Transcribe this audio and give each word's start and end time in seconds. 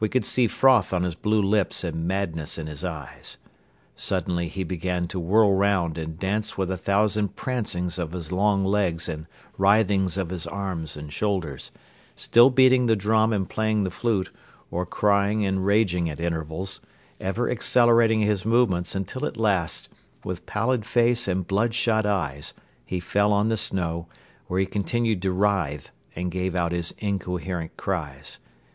We 0.00 0.08
could 0.08 0.24
see 0.24 0.46
froth 0.46 0.94
on 0.94 1.02
his 1.02 1.14
blue 1.14 1.42
lips 1.42 1.84
and 1.84 2.08
madness 2.08 2.56
in 2.56 2.66
his 2.68 2.84
eyes. 2.86 3.36
Suddenly 3.96 4.48
he 4.48 4.64
began 4.64 5.06
to 5.08 5.20
whirl 5.20 5.52
round 5.52 5.98
and 5.98 6.18
dance 6.18 6.56
with 6.56 6.70
a 6.70 6.78
thousand 6.78 7.36
prancings 7.36 7.98
of 7.98 8.12
his 8.12 8.32
long 8.32 8.64
legs 8.64 9.10
and 9.10 9.26
writhings 9.58 10.16
of 10.16 10.30
his 10.30 10.46
arms 10.46 10.96
and 10.96 11.12
shoulders, 11.12 11.70
still 12.16 12.48
beating 12.48 12.86
the 12.86 12.96
drum 12.96 13.30
and 13.30 13.50
playing 13.50 13.84
the 13.84 13.90
flute 13.90 14.30
or 14.70 14.86
crying 14.86 15.44
and 15.44 15.66
raging 15.66 16.08
at 16.08 16.18
intervals, 16.18 16.80
ever 17.20 17.50
accelerating 17.50 18.22
his 18.22 18.46
movements 18.46 18.94
until 18.94 19.26
at 19.26 19.36
last 19.36 19.90
with 20.24 20.46
pallid 20.46 20.86
face 20.86 21.28
and 21.28 21.46
bloodshot 21.46 22.06
eyes 22.06 22.54
he 22.86 23.00
fell 23.00 23.34
on 23.34 23.50
the 23.50 23.56
snow, 23.58 24.06
where 24.46 24.60
he 24.60 24.64
continued 24.64 25.20
to 25.20 25.30
writhe 25.30 25.90
and 26.16 26.30
give 26.30 26.56
out 26.56 26.72
his 26.72 26.94
incoherent 27.02 27.76
cries. 27.76 28.38